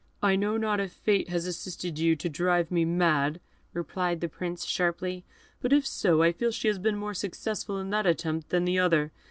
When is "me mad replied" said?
2.71-4.19